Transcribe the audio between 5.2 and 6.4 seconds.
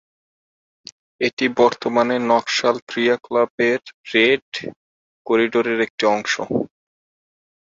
করিডোরের একটি অংশ।